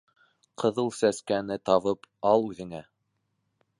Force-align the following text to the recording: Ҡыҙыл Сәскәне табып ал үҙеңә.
Ҡыҙыл 0.61 0.89
Сәскәне 0.99 1.57
табып 1.71 2.09
ал 2.31 2.47
үҙеңә. 2.55 2.81